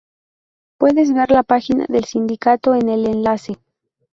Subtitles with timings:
[0.79, 3.59] Puedes ver la página del Sindicato en el enlace.